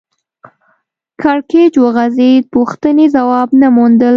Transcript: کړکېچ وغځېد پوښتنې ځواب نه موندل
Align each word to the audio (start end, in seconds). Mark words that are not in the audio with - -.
کړکېچ 1.21 1.73
وغځېد 1.83 2.43
پوښتنې 2.53 3.05
ځواب 3.15 3.47
نه 3.61 3.67
موندل 3.75 4.09